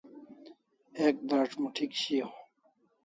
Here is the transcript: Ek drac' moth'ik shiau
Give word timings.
Ek 1.05 1.15
drac' 1.29 1.59
moth'ik 1.61 1.93
shiau 2.01 2.31